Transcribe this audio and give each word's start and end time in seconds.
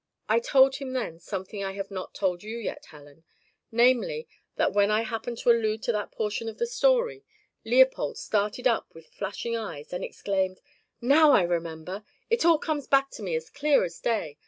I 0.27 0.39
told 0.39 0.77
him 0.77 0.93
then 0.93 1.19
something 1.19 1.63
I 1.63 1.73
have 1.73 1.91
not 1.91 2.15
told 2.15 2.41
you 2.41 2.57
yet, 2.57 2.85
Helen, 2.87 3.23
namely, 3.71 4.27
that 4.55 4.73
when 4.73 4.89
I 4.89 5.01
happened 5.01 5.37
to 5.37 5.51
allude 5.51 5.83
to 5.83 5.91
that 5.91 6.11
portion 6.11 6.49
of 6.49 6.57
the 6.57 6.65
story, 6.65 7.23
Leopold 7.63 8.17
started 8.17 8.65
up 8.67 8.95
with 8.95 9.05
flashing 9.13 9.55
eyes, 9.55 9.93
and 9.93 10.03
exclaimed, 10.03 10.59
'Now 11.01 11.33
I 11.33 11.43
remember! 11.43 12.03
It 12.31 12.43
all 12.45 12.57
comes 12.57 12.87
back 12.87 13.11
to 13.11 13.21
me 13.21 13.35
as 13.35 13.51
clear 13.51 13.83
as 13.83 13.99
day. 13.99 14.39